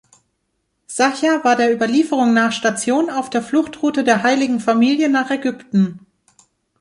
Sacha 0.87 1.43
war 1.43 1.55
der 1.55 1.71
Überlieferung 1.71 2.33
nach 2.33 2.51
Station 2.51 3.11
auf 3.11 3.29
der 3.29 3.43
Fluchtroute 3.43 4.03
der 4.03 4.23
heiligen 4.23 4.59
Familie 4.59 5.09
nach 5.09 5.29
Ägypten. 5.29 6.07